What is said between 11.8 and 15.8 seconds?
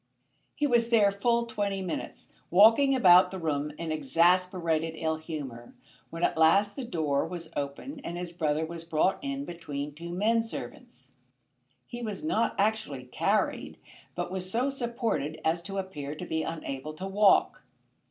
He was not actually carried, but was so supported as to